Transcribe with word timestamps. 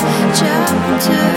just 0.00 0.40
jump 0.40 1.00
to 1.02 1.27